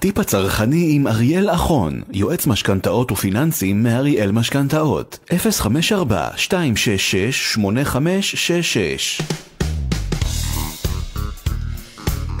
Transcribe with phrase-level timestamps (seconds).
[0.00, 5.32] הטיפ הצרכני עם אריאל אחון, יועץ משכנתאות ופיננסים מאריאל משכנתאות, 054-266-8566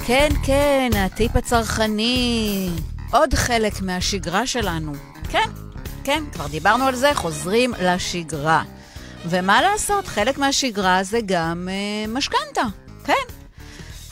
[0.06, 2.68] כן, כן, הטיפ הצרכני.
[3.12, 4.92] עוד חלק מהשגרה שלנו.
[5.30, 5.48] כן,
[6.04, 8.62] כן, כבר דיברנו על זה, חוזרים לשגרה.
[9.26, 12.62] ומה לעשות, חלק מהשגרה זה גם אה, משכנתה,
[13.04, 13.39] כן.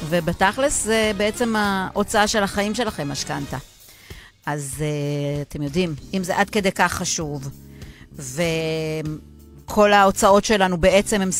[0.05, 3.57] ובתכלס זה בעצם ההוצאה של החיים שלכם, משכנתה.
[4.47, 7.49] אז אה, אתם יודעים, אם זה עד כדי כך חשוב,
[9.65, 11.31] וכל ההוצאות שלנו בעצם הם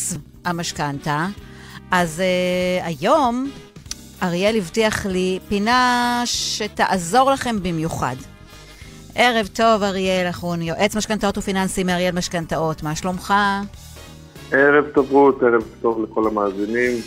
[0.45, 1.27] המשכנתה,
[1.91, 3.51] אז אה, היום
[4.23, 8.15] אריאל הבטיח לי פינה שתעזור לכם במיוחד.
[9.15, 13.33] ערב טוב, אריאל אחרוני, יועץ משכנתאות ופיננסים מאריאל משכנתאות, מה שלומך?
[14.51, 17.01] ערב טוב רות, ערב טוב לכל המאזינים.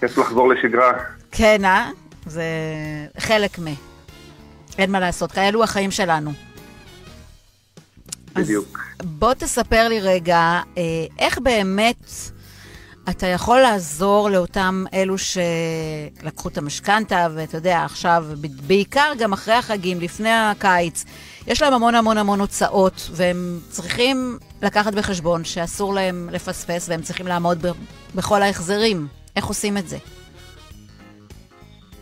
[0.00, 0.92] כיף לחזור לשגרה.
[1.32, 1.90] כן, אה?
[2.26, 2.44] זה
[3.18, 3.64] חלק מ...
[4.78, 6.32] אין מה לעשות, כאלו החיים שלנו.
[8.32, 8.78] בדיוק.
[8.98, 10.82] אז בוא תספר לי רגע, אה,
[11.18, 12.10] איך באמת
[13.10, 18.26] אתה יכול לעזור לאותם אלו שלקחו את המשכנתה, ואתה יודע, עכשיו,
[18.66, 21.04] בעיקר גם אחרי החגים, לפני הקיץ,
[21.46, 27.26] יש להם המון המון המון הוצאות, והם צריכים לקחת בחשבון שאסור להם לפספס, והם צריכים
[27.26, 27.72] לעמוד ב-
[28.14, 29.17] בכל ההחזרים.
[29.38, 29.96] איך עושים את זה?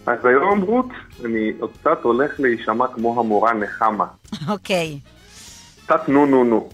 [0.06, 0.86] אז היום, רות,
[1.24, 4.06] אני עוד קצת הולך להישמע כמו המורה נחמה.
[4.52, 4.98] אוקיי.
[5.84, 6.68] קצת נו נו נו.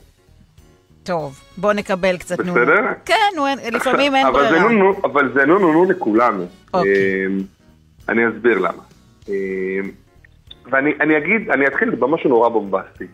[1.03, 2.53] טוב, בוא נקבל קצת נו.
[2.55, 2.81] בסדר?
[3.05, 4.51] כן, נו, לפעמים אין אבל ברירה.
[4.51, 6.47] זה נו נו, אבל זה נו נו נו לכולנו.
[6.75, 7.27] אוקיי.
[7.27, 7.39] אמ,
[8.09, 8.83] אני אסביר למה.
[9.29, 9.35] אמ,
[10.71, 13.05] ואני אני אגיד, אני אתחיל במשהו נורא בומבסטי.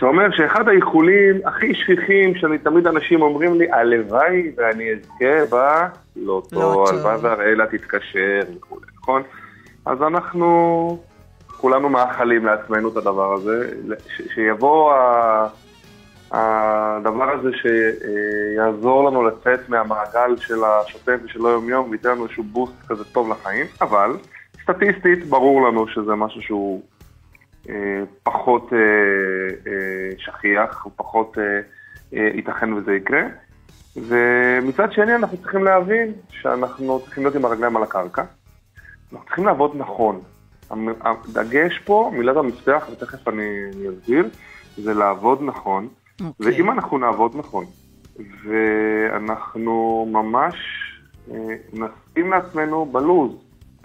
[0.00, 5.86] זאת אומרת שאחד האיחולים הכי שכיחים שאני תמיד אנשים אומרים לי, הלוואי ואני אזכה ב...
[6.16, 6.88] לא טוב.
[6.88, 9.22] הלוואי והראלה תתקשר וכולי, נכון?
[9.86, 10.98] אז אנחנו
[11.56, 13.70] כולנו מאחלים לעצמנו את הדבר הזה,
[14.16, 15.46] ש- שיבוא ה...
[16.32, 23.04] הדבר הזה שיעזור לנו לצאת מהמעגל של השוטף ושל היום-יום וייתן לנו איזשהו בוסט כזה
[23.04, 24.10] טוב לחיים, אבל
[24.62, 26.82] סטטיסטית ברור לנו שזה משהו שהוא
[28.22, 28.78] פחות אה,
[29.66, 31.60] אה, שכיח, פחות אה,
[32.14, 33.22] אה, ייתכן וזה יקרה.
[33.96, 38.22] ומצד שני אנחנו צריכים להבין שאנחנו צריכים להיות עם הרגליים על הקרקע.
[39.12, 40.20] אנחנו צריכים לעבוד נכון.
[41.00, 43.44] הדגש פה, מילת המפתח, ותכף אני
[43.74, 44.28] אני אסביר,
[44.76, 45.88] זה לעבוד נכון.
[46.20, 46.52] אוקיי.
[46.52, 47.64] ואם אנחנו נעבוד נכון,
[48.44, 50.54] ואנחנו ממש
[51.30, 51.36] אה,
[51.72, 53.32] נשים לעצמנו בלוז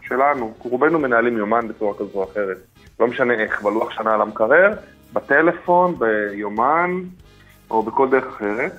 [0.01, 2.57] שלנו, רובנו מנהלים יומן בצורה כזו או אחרת,
[3.00, 4.73] לא משנה איך, בלוח שנה על המקרר,
[5.13, 7.01] בטלפון, ביומן
[7.72, 8.72] או בכל דרך אחרת,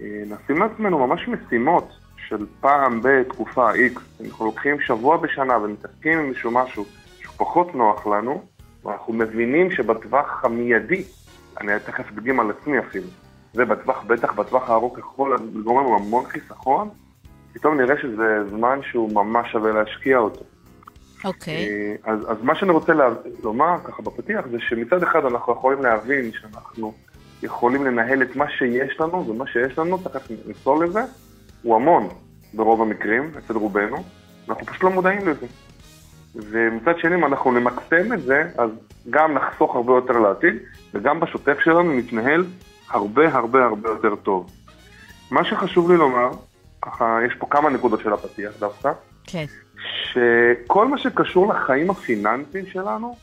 [0.00, 1.88] אה, נשים לעצמנו ממש משימות
[2.28, 6.84] של פעם בתקופה X, אנחנו לוקחים שבוע בשנה ומתעסקים עם איזשהו משהו
[7.20, 8.42] שהוא פחות נוח לנו,
[8.84, 11.04] ואנחנו מבינים שבטווח המיידי,
[11.60, 13.06] אני תכף אדגים על עצמי אפילו,
[13.52, 16.88] זה בטווח, בטח בטווח הארוך יכול לגרום לנו המון חיסכון,
[17.52, 20.44] פתאום נראה שזה זמן שהוא ממש שווה להשקיע אותו.
[21.24, 21.54] אוקיי.
[21.54, 22.92] אה, אז, אז מה שאני רוצה
[23.42, 26.92] לומר ככה בפתיח זה שמצד אחד אנחנו יכולים להבין שאנחנו
[27.42, 31.00] יכולים לנהל את מה שיש לנו, ומה שיש לנו, תכף נצלול לזה,
[31.62, 32.08] הוא המון
[32.54, 33.96] ברוב המקרים, אצל רובנו,
[34.48, 35.46] אנחנו פשוט לא מודעים לזה.
[36.34, 38.70] ומצד שני, אם אנחנו נמקסם את זה, אז
[39.10, 40.54] גם נחסוך הרבה יותר לעתיד,
[40.94, 42.44] וגם בשוטף שלנו נתנהל
[42.90, 44.50] הרבה הרבה הרבה יותר טוב.
[45.30, 46.30] מה שחשוב לי לומר,
[46.82, 48.92] ככה, יש פה כמה נקודות של הפתיח דווקא,
[49.24, 49.44] כן.
[50.12, 53.16] שכל מה שקשור לחיים הפיננסיים שלנו,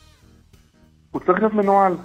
[1.10, 1.96] הוא צריך להיות מנוהל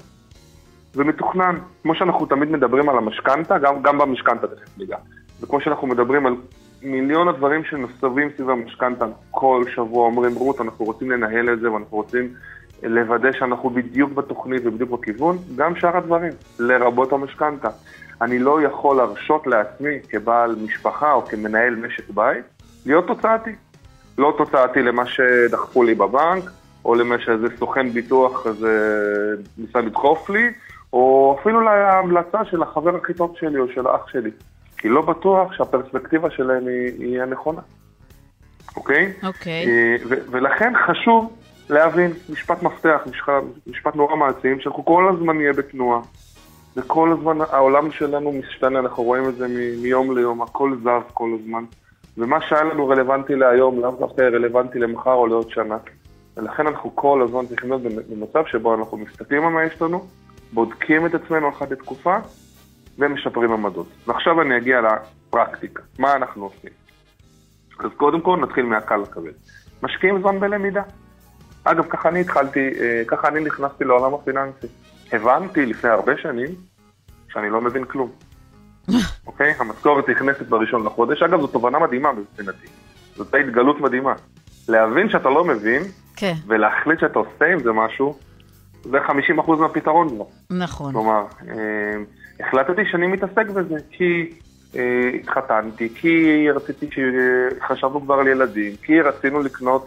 [0.95, 1.57] ומתוכנן.
[1.83, 4.97] כמו שאנחנו תמיד מדברים על המשכנתה, גם, גם במשכנתה תכף ניגע.
[5.41, 6.35] וכמו שאנחנו מדברים על
[6.81, 11.97] מיליון הדברים שנוסבים סביב המשכנתה, כל שבוע אומרים, רות, אנחנו רוצים לנהל את זה ואנחנו
[11.97, 12.33] רוצים
[12.83, 17.69] לוודא שאנחנו בדיוק בתוכנית ובדיוק בכיוון, גם שאר הדברים, לרבות המשכנתה.
[18.22, 22.45] אני לא יכול להרשות לעצמי כבעל משפחה או כמנהל משק בית
[22.85, 23.51] להיות תוצאתי.
[24.17, 26.43] לא תוצאתי למה שדחפו לי בבנק,
[26.85, 28.75] או למה שאיזה סוכן ביטוח כזה
[29.57, 30.51] ניסה לדחוף לי,
[30.93, 34.31] או אפילו להמלצה של החבר הכי טוב שלי או של האח שלי.
[34.78, 37.61] כי לא בטוח שהפרספקטיבה שלהם היא, היא הנכונה,
[38.75, 39.13] אוקיי?
[39.23, 39.66] אוקיי.
[39.67, 41.34] אה, ו- ולכן חשוב
[41.69, 45.99] להבין, משפט מפתח, משפט, משפט נורא מעצים, שאנחנו כל הזמן נהיה בתנועה.
[46.78, 49.47] וכל הזמן העולם שלנו משתנה, אנחנו רואים את זה
[49.81, 51.63] מיום ליום, הכל זז כל הזמן.
[52.17, 55.78] ומה שהיה לנו רלוונטי להיום, לאו דווקא רלוונטי למחר או לעוד שנה.
[56.38, 60.06] ולכן אנחנו כל הזמן צריכים להיות במצב שבו אנחנו מסתכלים על מה יש לנו,
[60.53, 62.17] בודקים את עצמנו אחת לתקופה,
[63.00, 63.88] ומשפרים עמדות.
[64.08, 66.70] ועכשיו אני אגיע לפרקטיקה, מה אנחנו עושים.
[67.79, 69.32] אז קודם כל נתחיל מהקל לכבד.
[69.84, 70.82] משקיעים זמן בלמידה.
[71.64, 74.67] אגב, ככה אני התחלתי, אה, ככה אני נכנסתי לעולם הפיננסי.
[75.12, 76.50] הבנתי לפני הרבה שנים
[77.29, 78.12] שאני לא מבין כלום.
[79.28, 79.53] אוקיי?
[79.59, 81.23] המשכורת נכנסת בראשון לחודש.
[81.23, 82.67] אגב, זו תובנה מדהימה מבחינתי.
[83.16, 84.14] זאת הייתה התגלות מדהימה.
[84.67, 85.84] להבין שאתה לא מבין,
[86.16, 88.17] כן, ולהחליט שאתה עושה עם זה משהו,
[88.84, 89.11] זה 50%
[89.59, 90.26] מהפתרון כבר.
[90.49, 90.91] נכון.
[90.93, 91.96] כלומר, אה,
[92.40, 94.29] החלטתי שאני מתעסק בזה, כי
[94.76, 94.82] אה,
[95.22, 96.17] התחתנתי, כי
[96.52, 96.99] רציתי, ש-
[97.67, 99.85] חשבנו כבר על ילדים, כי רצינו לקנות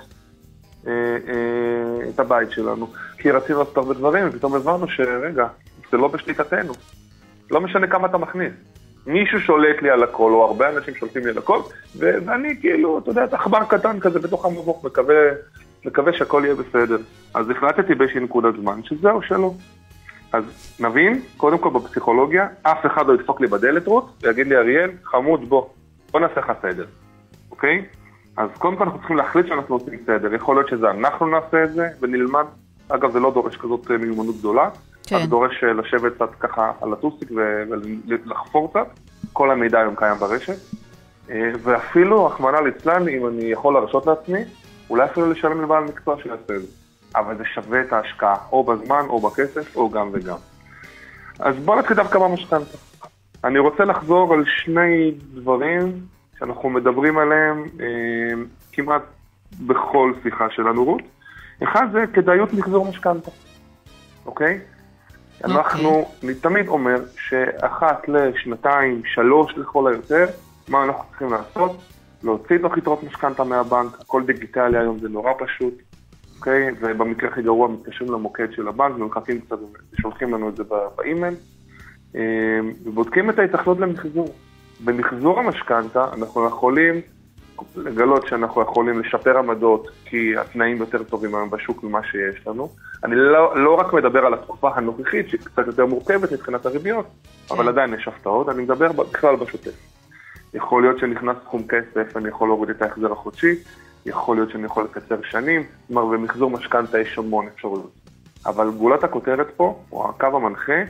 [0.86, 2.86] אה, אה, את הבית שלנו,
[3.18, 5.46] כי רצינו לעשות הרבה דברים, ופתאום הבנו שרגע,
[5.90, 6.72] זה לא בשליטתנו.
[7.50, 8.52] לא משנה כמה אתה מכניס.
[9.08, 11.60] מישהו שולט לי על הכל, או הרבה אנשים שולטים לי על הכל,
[11.96, 15.14] ו- ואני כאילו, אתה יודע, עכבר קטן כזה בתוך המבוך, מקווה,
[15.84, 16.98] מקווה שהכל יהיה בסדר.
[17.34, 19.52] אז החלטתי באיזושהי נקודת זמן שזהו, שלא.
[20.32, 20.44] אז
[20.80, 25.48] נבין, קודם כל בפסיכולוגיה, אף אחד לא ידפוק לי בדלת רות, ויגיד לי, אריאל, חמוד,
[25.48, 25.66] בוא,
[26.10, 26.84] בוא נעשה לך סדר,
[27.50, 27.84] אוקיי?
[28.36, 30.34] אז קודם כל אנחנו צריכים להחליט שאנחנו עושים סדר.
[30.34, 32.44] יכול להיות שזה אנחנו נעשה את זה ונלמד.
[32.88, 34.68] אגב, זה לא דורש כזאת מיומנות גדולה.
[35.08, 35.16] כן.
[35.16, 37.30] רק דורש אה, לשבת קצת ככה על הטוסיק
[38.08, 38.86] ולחפור קצת.
[39.32, 40.58] כל המידע היום קיים ברשת.
[41.30, 44.40] אה, ואפילו, רחמנא ליצלן, אם אני יכול להרשות לעצמי,
[44.90, 46.54] אולי אפילו לשלם לבעל מקצוע את זה.
[47.16, 50.36] אבל זה שווה את ההשקעה, או בזמן, או בכסף, או גם וגם.
[51.38, 52.78] אז בואו נתחיל דווקא במשכנתה.
[53.44, 55.92] אני רוצה לחזור על שני דברים
[56.38, 57.86] שאנחנו מדברים עליהם אה,
[58.72, 59.02] כמעט
[59.66, 61.02] בכל שיחה שלנו, רות.
[61.62, 63.30] אחד זה כדאיות מחזור משכנתה,
[64.26, 64.60] אוקיי?
[65.44, 66.96] אנחנו, אני תמיד אומר
[67.28, 70.26] שאחת לשנתיים, שלוש לכל היותר,
[70.68, 71.76] מה אנחנו צריכים לעשות?
[72.24, 75.74] להוציא דוח יתרות משכנתה מהבנק, הכל דיגיטלי היום, זה נורא פשוט,
[76.38, 76.68] אוקיי?
[76.80, 79.56] ובמקרה הכי גרוע מתקשרים למוקד של הבנק ומחכים קצת
[79.92, 81.34] ושולחים לנו את זה בא- באימייל,
[82.16, 82.20] אה,
[82.84, 84.34] ובודקים את ההתאחדות למחזור.
[84.84, 86.94] במחזור המשכנתה אנחנו יכולים
[87.76, 92.68] לגלות שאנחנו יכולים לשפר עמדות, כי התנאים יותר טובים היום בשוק ממה שיש לנו.
[93.04, 97.06] אני לא, לא רק מדבר על התקופה הנוכחית, שהיא קצת יותר מורכבת מבחינת הריביות,
[97.50, 99.88] אבל עדיין יש הפתעות, אני מדבר בכלל בשוטף.
[100.54, 103.54] יכול להיות שנכנס סכום כסף, אני יכול להוריד את ההחזר החודשי,
[104.06, 107.90] יכול להיות שאני יכול לקצר שנים, כלומר במחזור משכנתה יש המון אפשרויות.
[108.46, 110.82] אבל גולת הכותרת פה, או הקו המנחה,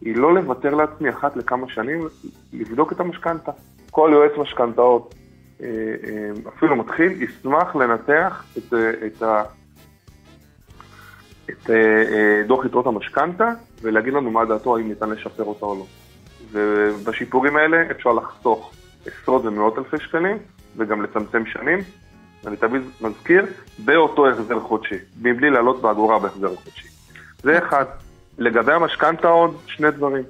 [0.00, 2.08] היא לא לוותר לעצמי אחת לכמה שנים
[2.52, 3.52] לבדוק את המשכנתה.
[3.90, 5.14] כל יועץ משכנתאות,
[5.62, 9.22] אה, אה, אפילו מתחיל, ישמח לנתח את, אה, את,
[11.50, 13.52] את אה, אה, דוח יתרות המשכנתה
[13.82, 15.86] ולהגיד לנו מה דעתו, האם ניתן לשפר אותה או לא.
[16.52, 18.72] ובשיפורים האלה אפשר לחסוך
[19.06, 20.38] עשרות ומאות אלפי שקלים
[20.76, 21.78] וגם לצמצם שנים.
[22.46, 23.46] אני תמיד מזכיר,
[23.78, 26.88] באותו החזר חודשי, מבלי לעלות באגורה בהחזר חודשי.
[27.42, 27.84] זה אחד.
[28.38, 30.24] לגבי המשכנתה עוד שני דברים.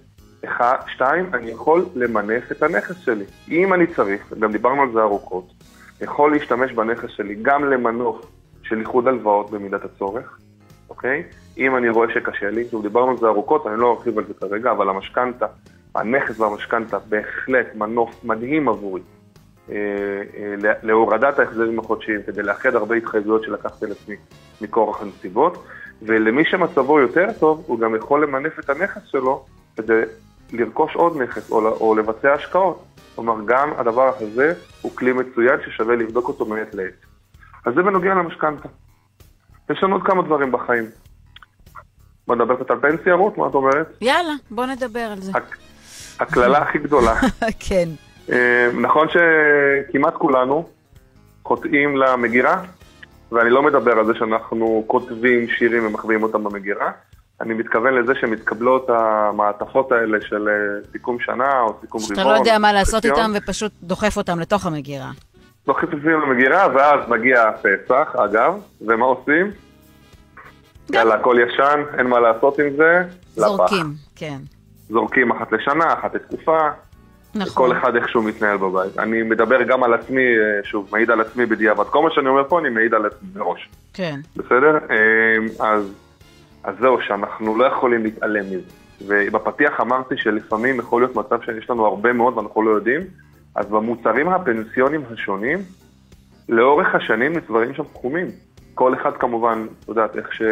[0.44, 3.24] אחד, שתיים, אני יכול למנף את הנכס שלי.
[3.48, 5.52] אם אני צריך, גם דיברנו על זה ארוכות,
[6.00, 8.26] יכול להשתמש בנכס שלי גם למנוף
[8.62, 10.38] של איחוד הלוואות במידת הצורך,
[10.96, 11.22] אוקיי?
[11.58, 14.34] אם אני רואה שקשה לי, שוב, דיברנו על זה ארוכות, אני לא ארחיב על זה
[14.34, 15.46] כרגע, אבל המשכנתה,
[15.94, 19.02] הנכס והמשכנתה בהחלט מנוף מדהים עבורי.
[19.70, 19.76] אה,
[20.36, 24.16] אה, להורדת ההחזרים החודשיים, כדי לאחד הרבה התחייבויות שלקחתי על עצמי
[24.60, 25.64] מכורח הנסיבות,
[26.02, 29.44] ולמי שמצבו יותר טוב, הוא גם יכול למנף את הנכס שלו
[29.76, 30.00] כדי
[30.52, 32.84] לרכוש עוד נכס או, או לבצע השקעות.
[33.14, 37.06] כלומר, גם הדבר הזה הוא כלי מצוין ששווה לבדוק אותו מעת לעת.
[37.64, 38.68] אז זה בנוגע למשכנתה.
[39.70, 40.84] יש לנו עוד כמה דברים בחיים.
[42.26, 43.96] בוא נדבר קצת על פנסיה, רות, מה את אומרת?
[44.00, 45.32] יאללה, בוא נדבר על זה.
[45.34, 45.56] הק-
[46.20, 47.14] הקללה הכי גדולה.
[47.68, 47.88] כן.
[48.32, 50.68] אה, נכון שכמעט כולנו
[51.44, 52.62] חוטאים למגירה,
[53.32, 56.90] ואני לא מדבר על זה שאנחנו כותבים שירים ומחביאים אותם במגירה,
[57.40, 62.16] אני מתכוון לזה שמתקבלות המעטפות האלה של אה, סיכום שנה או סיכום רבעון.
[62.16, 63.04] שאתה לא יודע מה לעשות.
[63.06, 65.10] איתם ופשוט דוחף אותם לתוך המגירה.
[65.66, 69.50] דוחפים למגירה, ואז מגיע פסח, אגב, ומה עושים?
[70.92, 73.02] יאללה, הכל ישן, אין מה לעשות עם זה,
[73.36, 73.46] לפח.
[73.46, 74.36] זורקים, כן.
[74.88, 76.58] זורקים אחת לשנה, אחת לתקופה,
[77.34, 77.68] נכון.
[77.68, 78.98] כל אחד איכשהו מתנהל בבית.
[78.98, 81.84] אני מדבר גם על עצמי, אה, שוב, מעיד על עצמי בדיעבד.
[81.84, 83.68] כל מה שאני אומר פה, אני מעיד על עצמי מראש.
[83.94, 84.20] כן.
[84.36, 84.78] בסדר?
[84.90, 85.92] אה, אז,
[86.64, 88.70] אז זהו, שאנחנו לא יכולים להתעלם מזה.
[89.06, 93.00] ובפתיח אמרתי שלפעמים יכול להיות מצב שיש לנו הרבה מאוד ואנחנו לא יודעים,
[93.56, 95.58] אז במוצרים הפנסיונים השונים,
[96.48, 98.26] לאורך השנים נצברים שם תחומים.
[98.74, 100.42] כל אחד כמובן, את יודעת, איך, ש...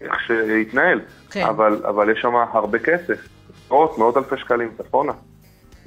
[0.00, 1.44] איך שיתנהל, כן.
[1.46, 5.12] אבל, אבל יש שם הרבה כסף, עשרות, מאות אלפי שקלים צפונה.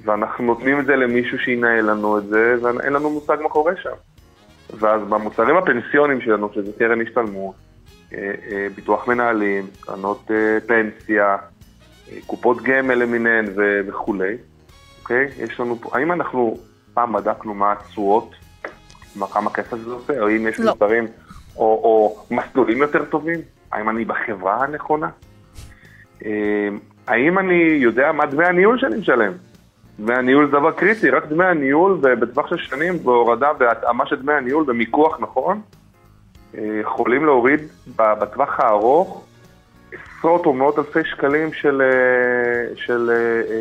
[0.03, 3.95] ואנחנו נותנים את זה למישהו שינהל לנו את זה, ואין לנו מושג מה קורה שם.
[4.79, 7.55] ואז במוצרים הפנסיונים שלנו, שזה קרן השתלמות,
[8.13, 11.37] אה, אה, ביטוח מנהלים, קרנות אה, פנסיה,
[12.25, 13.45] קופות גמל למיניהן
[13.87, 14.37] וכולי,
[15.07, 15.27] אוקיי?
[15.37, 16.57] יש לנו פה, האם אנחנו
[16.93, 18.31] פעם בדקנו מה התשואות,
[19.15, 20.71] מה כמה כסף זה עושה, או אם יש לא.
[20.71, 21.07] מוצרים
[21.55, 23.39] או, או מסלולים יותר טובים?
[23.71, 25.09] האם אני בחברה הנכונה?
[26.25, 26.67] אה,
[27.07, 29.31] האם אני יודע מה דמי הניהול שאני משלם?
[29.99, 34.33] דמי הניהול זה דבר קריטי, רק דמי הניהול בטווח של שנים בהורדה והתאמה של דמי
[34.33, 35.61] הניהול במיקוח נכון,
[36.57, 37.59] אה, יכולים להוריד
[37.95, 39.25] בטווח הארוך
[39.91, 43.11] עשרות או מאות אלפי שקלים של, אה, של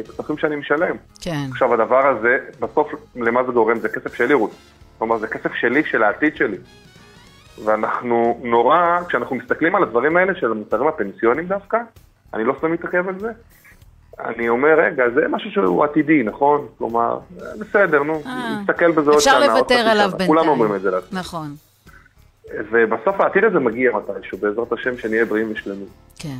[0.08, 0.96] כספים שאני משלם.
[1.20, 1.46] כן.
[1.50, 3.78] עכשיו, הדבר הזה, בסוף, למה זה גורם?
[3.78, 4.50] זה כסף שלי, רות.
[4.98, 6.56] כלומר, זה כסף שלי, של העתיד שלי.
[7.64, 11.78] ואנחנו נורא, כשאנחנו מסתכלים על הדברים האלה של המוצרים הפנסיונים דווקא,
[12.34, 13.30] אני לא סתם מתעכב על זה,
[14.24, 16.66] אני אומר, רגע, זה משהו שהוא עתידי, נכון?
[16.78, 17.18] כלומר,
[17.58, 19.38] בסדר, נו, אה, נסתכל בזה עוד שנה.
[19.38, 20.28] אפשר לוותר עליו בינתיים.
[20.28, 21.18] כולם אומרים את זה לעצמם.
[21.18, 21.54] נכון.
[22.54, 25.86] ובסוף העתיד הזה מגיע מתישהו, בעזרת השם, שנהיה בריאים ושלמים.
[26.18, 26.36] כן.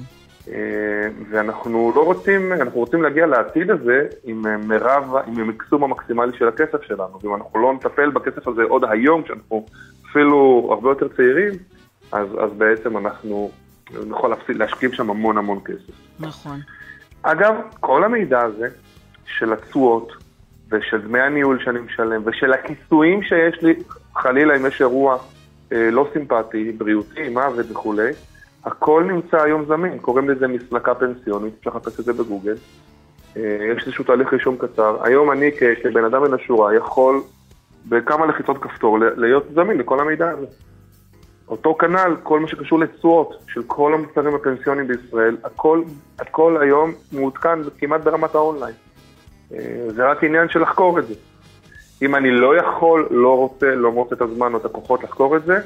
[0.49, 6.39] אה, ואנחנו לא רוצים, אנחנו רוצים להגיע לעתיד הזה עם אה, מירב, עם המקסום המקסימלי
[6.39, 7.19] של הכסף שלנו.
[7.23, 9.67] ואם אנחנו לא נטפל בכסף הזה עוד היום, כשאנחנו
[10.11, 11.53] אפילו הרבה יותר צעירים,
[12.13, 13.51] אז, אז בעצם אנחנו
[14.07, 16.21] נוכל להשקיע שם המון המון כסף.
[16.21, 16.61] נכון.
[17.23, 18.69] אגב, כל המידע הזה
[19.27, 20.13] של התשואות
[20.71, 23.75] ושל דמי הניהול שאני משלם ושל הכיסויים שיש לי,
[24.15, 25.19] חלילה אם יש אירוע
[25.71, 28.13] לא סימפטי, בריאותי, מוות וכולי,
[28.65, 32.55] הכל נמצא היום זמין, קוראים לזה מסלקה פנסיונית, אפשר לחפש את זה בגוגל.
[33.37, 34.97] אה, יש איזשהו תהליך רישום קצר.
[35.03, 35.51] היום אני
[35.83, 37.23] כבן אדם מן השורה יכול
[37.89, 40.47] בכמה לחיצות כפתור להיות זמין לכל המידע הזה.
[41.49, 45.83] אותו כנ"ל, כל מה שקשור לתשואות של כל המוצרים הפנסיוניים בישראל, הכל,
[46.19, 48.75] הכל היום מעודכן כמעט ברמת האונליין.
[49.53, 49.59] אה,
[49.89, 51.15] זה רק עניין של לחקור את זה.
[52.03, 55.45] אם אני לא יכול, לא רוצה, לא מוצא את הזמן או את הכוחות לחקור את
[55.45, 55.59] זה,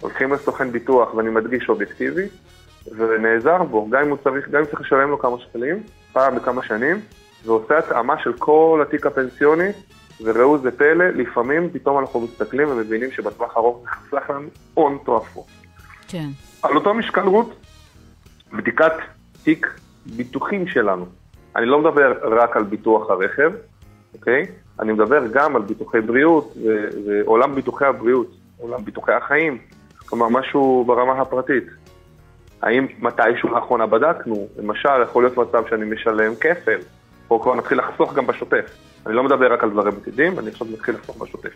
[0.00, 2.26] הולכים לסוכן ביטוח, ואני מדגיש אובייקטיבי,
[2.96, 6.62] ונעזר בו, גם אם הוא צריך, גם אם צריך לשלם לו כמה שקלים, פעם בכמה
[6.62, 7.00] שנים,
[7.44, 9.68] ועושה התאמה של כל התיק הפנסיוני,
[10.20, 15.46] וראו זה פלא, לפעמים פתאום אנחנו מסתכלים ומבינים שבטווח ארוך זה חסך לנו הון תועפות.
[16.08, 16.28] כן.
[16.62, 17.54] על אותו משקל רות,
[18.52, 18.92] בדיקת
[19.42, 19.66] תיק
[20.06, 21.06] ביטוחים שלנו.
[21.56, 23.52] אני לא מדבר רק על ביטוח הרכב,
[24.14, 24.46] אוקיי?
[24.80, 26.54] אני מדבר גם על ביטוחי בריאות
[27.06, 28.26] ועולם ביטוחי הבריאות,
[28.58, 29.58] עולם ביטוחי החיים,
[30.06, 31.64] כלומר משהו ברמה הפרטית.
[32.62, 36.78] האם מתישהו לאחרונה בדקנו, למשל יכול להיות מצב שאני משלם כפל,
[37.30, 38.64] או כבר נתחיל לחסוך גם בשוטף.
[39.06, 41.50] אני לא מדבר רק על דברים עתידים, אני עכשיו מתחיל לחסוך בשוטף.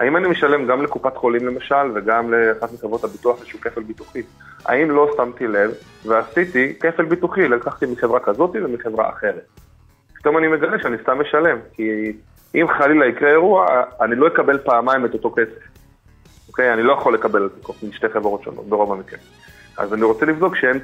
[0.00, 4.22] האם אני משלם גם לקופת חולים למשל, וגם לאחת מחברות הביטוח איזשהו כפל ביטוחי?
[4.64, 5.70] האם לא שמתי לב
[6.06, 9.46] ועשיתי כפל ביטוחי, לקחתי מחברה כזאת ומחברה אחרת?
[10.14, 12.12] פתאום אני מגלה שאני סתם משלם, כי
[12.56, 13.66] אם חלילה יקרה אירוע,
[14.00, 15.76] אני לא אקבל פעמיים את אותו כסף.
[16.48, 16.72] אוקיי?
[16.72, 19.22] אני לא יכול לקבל את זה משתי חברות שונות, ברוב המקרים.
[19.78, 20.78] אז אני רוצה לבדוק שאין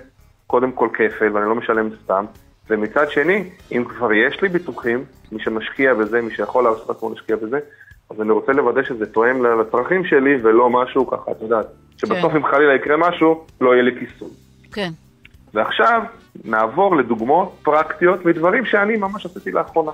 [0.47, 2.25] קודם כל כפל ואני לא משלם סתם,
[2.71, 7.37] ומצד שני, אם כבר יש לי ביטוחים, מי שמשקיע בזה, מי שיכול לעשות עצמו להשקיע
[7.37, 7.59] בזה,
[8.11, 12.37] אז אני רוצה לוודא שזה תואם לצרכים שלי ולא משהו ככה, את יודעת, שבסוף כן.
[12.37, 14.31] אם חלילה יקרה משהו, לא יהיה לי כיסוי.
[14.73, 14.91] כן.
[15.55, 16.03] ועכשיו
[16.45, 19.93] נעבור לדוגמאות פרקטיות מדברים שאני ממש עשיתי לאחרונה,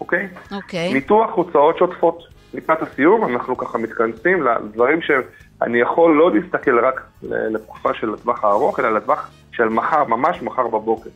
[0.00, 0.28] אוקיי?
[0.52, 0.92] אוקיי.
[0.92, 2.36] ניתוח הוצאות שוטפות.
[2.54, 8.80] לקראת הסיום אנחנו ככה מתכנסים לדברים שאני יכול לא להסתכל רק לתקופה של הטווח הארוך,
[8.80, 11.10] אלא לטווח של מחר, ממש מחר בבוקר.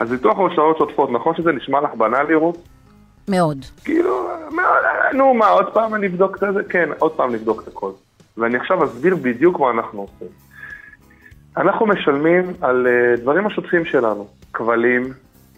[0.00, 2.58] אז ניתוח הוצאות שוטפות, נכון שזה נשמע לך בנאלי, רות?
[3.28, 3.64] מאוד.
[3.84, 6.60] כאילו, מאוד, נו מה, עוד פעם אני אבדוק את זה?
[6.68, 7.90] כן, עוד פעם נבדוק את הכל.
[8.36, 10.28] ואני עכשיו אסביר בדיוק מה אנחנו עושים.
[11.56, 15.12] אנחנו משלמים על uh, דברים השוטפים שלנו, כבלים,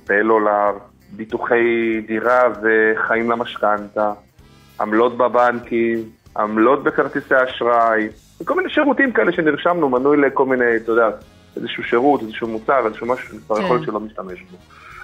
[0.07, 0.73] פלולר,
[1.11, 4.13] ביטוחי דירה וחיים למשכנתה,
[4.81, 5.99] עמלות בבנקים,
[6.37, 8.09] עמלות בכרטיסי אשראי,
[8.41, 11.09] וכל מיני שירותים כאלה שנרשמנו, מנוי לכל מיני, אתה יודע,
[11.57, 13.87] איזשהו שירות, איזשהו מוצר, איזשהו משהו שכבר יכול להיות כן.
[13.87, 14.57] שלא משתמש בו.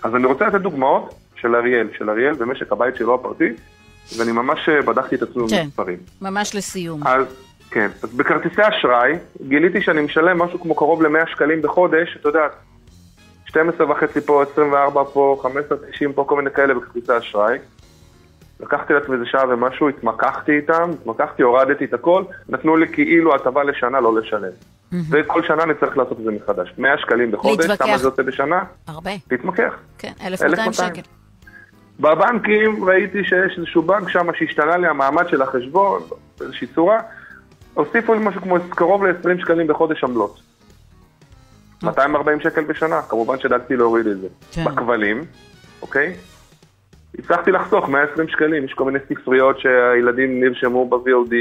[0.03, 3.49] אז אני רוצה לתת דוגמאות של אריאל, של אריאל במשק הבית שלו הפרטי,
[4.19, 5.99] ואני ממש אה, בדקתי את עצמי כן, במספרים.
[6.23, 7.07] ממש לסיום.
[7.07, 7.27] אז,
[7.71, 9.13] כן, אז בכרטיסי אשראי,
[9.49, 12.47] גיליתי שאני משלם משהו כמו קרוב ל-100 שקלים בחודש, אתה יודע,
[13.53, 17.59] 12 וחצי פה, 24 פה, 15, 90 פה, כל מיני כאלה בכרטיסי אשראי.
[18.61, 23.65] לקחתי לעצמי איזה שעה ומשהו, התמקחתי איתם, התמקחתי, הורדתי את הכל, נתנו לי כאילו הטבה
[23.65, 24.53] לשנה לא לשלם.
[25.11, 26.75] וכל שנה אני צריך לעשות את זה מחדש.
[26.79, 28.63] 100 שקלים בחודש, כמה זה יוצא בשנה?
[28.89, 29.11] הרבה.
[29.31, 29.75] להתמקח.
[29.99, 31.03] כן, 1,200 שקל.
[32.01, 36.03] בבנקים ראיתי שיש איזשהו בנק שם שהשתנה לי המעמד של החשבון,
[36.41, 37.01] באיזושהי צורה,
[37.75, 40.52] הוסיפו לי משהו כמו קרוב ל-20 שקלים בחודש עמלות.
[41.85, 42.51] 240 אוקיי.
[42.51, 44.29] שקל בשנה, כמובן שדאגתי להוריד את זה.
[44.53, 44.65] כן.
[44.65, 45.25] בכבלים,
[45.83, 46.15] אוקיי?
[47.19, 51.35] הצלחתי לחסוך 120 שקלים, יש כל מיני ספריות שהילדים נרשמו ב-VOD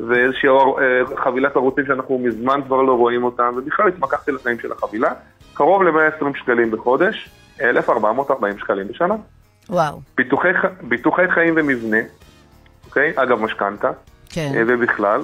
[0.00, 5.10] ואיזושהי אה, חבילת ערוצים שאנחנו מזמן כבר לא רואים אותם, ובכלל התמקחתי לתנאים של החבילה,
[5.54, 7.30] קרוב ל-120 שקלים בחודש,
[7.60, 9.14] 1,440 שקלים בשנה.
[9.68, 10.00] וואו.
[10.16, 10.48] ביטוחי,
[10.82, 12.00] ביטוחי חיים ומבנה,
[12.86, 13.12] אוקיי?
[13.16, 13.90] אגב, משכנתה,
[14.30, 14.52] כן.
[14.54, 15.20] אה, ובכלל,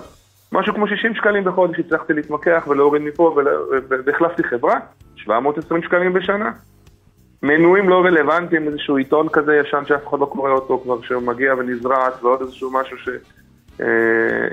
[0.55, 3.37] משהו כמו 60 שקלים בחודש הצלחתי להתמקח ולהוריד מפה
[4.07, 4.75] והחלפתי חברה,
[5.17, 6.51] 720 שקלים בשנה.
[7.43, 12.23] מנויים לא רלוונטיים, איזשהו עיתון כזה ישן שאף אחד לא קורא אותו כבר, שמגיע ונזרק,
[12.23, 13.09] ועוד איזשהו משהו ש...
[13.81, 13.87] אה,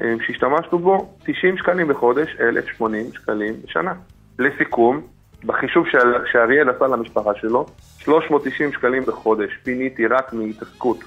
[0.03, 3.93] אה, שהשתמשנו בו, 90 שקלים בחודש, 1,080 שקלים בשנה.
[4.39, 5.01] לסיכום,
[5.46, 5.86] בחישוב
[6.31, 7.65] שאריאל עשה למשפחה שלו,
[7.98, 10.98] 390 שקלים בחודש פיניתי רק מהתעסקות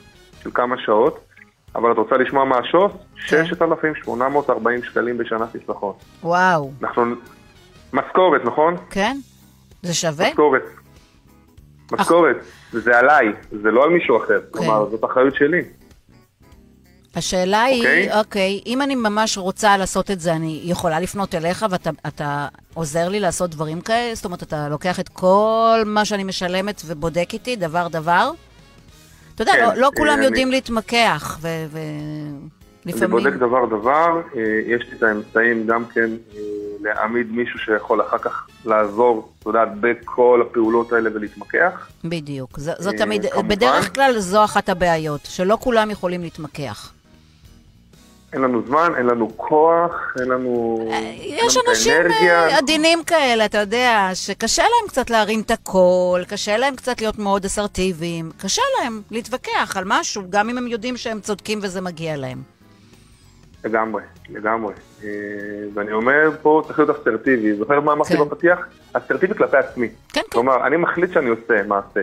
[0.42, 1.33] של כמה שעות,
[1.76, 2.92] אבל את רוצה לשמוע מה השוס?
[3.26, 3.46] כן.
[3.46, 5.92] 6,840 שקלים בשנה חיסכון.
[6.22, 6.72] וואו.
[6.82, 7.04] אנחנו...
[7.92, 8.76] משכורת, נכון?
[8.90, 9.16] כן.
[9.82, 10.28] זה שווה?
[10.28, 10.62] משכורת.
[11.92, 12.36] משכורת.
[12.72, 14.40] זה עליי, זה לא על מישהו אחר.
[14.40, 14.46] כן.
[14.50, 15.62] כלומר, זאת אחריות שלי.
[17.16, 21.66] השאלה היא, אוקיי, אוקיי, אם אני ממש רוצה לעשות את זה, אני יכולה לפנות אליך
[21.70, 24.14] ואתה עוזר לי לעשות דברים כאלה?
[24.14, 28.30] זאת אומרת, אתה לוקח את כל מה שאני משלמת ובודק איתי דבר דבר?
[29.34, 30.24] אתה יודע, כן, לא, לא כולם אני...
[30.24, 32.50] יודעים להתמקח, ולפעמים...
[32.86, 36.40] אני בודק דבר דבר, אה, יש לי את האמצעים גם כן אה,
[36.80, 41.88] להעמיד מישהו שיכול אחר כך לעזור, אתה יודע, בכל הפעולות האלה ולהתמקח.
[42.04, 43.48] בדיוק, זאת תמיד, כמובן.
[43.48, 46.93] בדרך כלל זו אחת הבעיות, שלא כולם יכולים להתמקח.
[48.34, 50.78] אין לנו זמן, אין לנו כוח, אין לנו...
[51.20, 52.58] יש אנשים אנרגיה.
[52.58, 57.44] עדינים כאלה, אתה יודע, שקשה להם קצת להרים את הקול, קשה להם קצת להיות מאוד
[57.44, 62.38] אסרטיביים, קשה להם להתווכח על משהו, גם אם הם יודעים שהם צודקים וזה מגיע להם.
[63.64, 64.74] לגמרי, לגמרי.
[65.04, 65.08] אה,
[65.74, 67.54] ואני אומר, פה צריך להיות אסרטיבי.
[67.54, 68.20] זוכר מה אמרתי כן.
[68.24, 68.58] בפתיח?
[68.92, 69.88] אסרטיבי כלפי עצמי.
[69.88, 70.20] כן, כן.
[70.32, 72.00] כלומר, אני מחליט שאני עושה מעשה.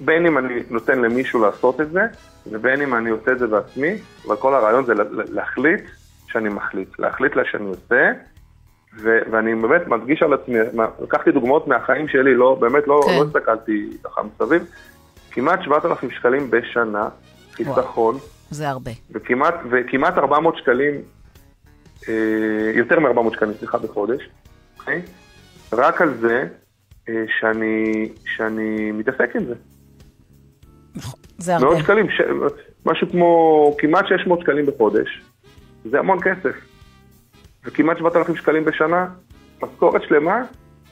[0.00, 2.00] בין אם אני נותן למישהו לעשות את זה,
[2.46, 3.94] ובין אם אני עושה את זה בעצמי,
[4.26, 4.92] אבל כל הרעיון זה
[5.32, 5.80] להחליט
[6.26, 6.98] שאני מחליט.
[6.98, 8.12] להחליט לה שאני עושה,
[8.98, 10.58] ו- ואני באמת מדגיש על עצמי,
[11.02, 13.16] לקחתי דוגמאות מהחיים שלי, לא, באמת לא, כן.
[13.16, 14.64] לא הסתכלתי ככה מסביב,
[15.30, 17.08] כמעט 7,000 שקלים בשנה,
[17.52, 18.18] חיסכון.
[18.50, 18.90] זה הרבה.
[19.10, 20.94] וכמעט, וכמעט 400 שקלים,
[22.08, 24.28] אה, יותר מ-400 שקלים, סליחה, בחודש,
[24.78, 25.02] אוקיי?
[25.72, 26.44] רק על זה
[27.08, 29.54] אה, שאני, שאני מתעסק עם זה.
[31.40, 31.66] זה הרבה.
[31.66, 32.20] מאות שקלים, ש...
[32.86, 35.20] משהו כמו כמעט 600 שקלים בחודש,
[35.90, 36.54] זה המון כסף.
[37.64, 39.06] וכמעט 7,000 שקלים בשנה,
[39.62, 40.42] משכורת שלמה,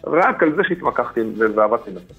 [0.06, 1.20] רק על זה שהתמקחתי
[1.56, 2.14] ועבדתי בזה.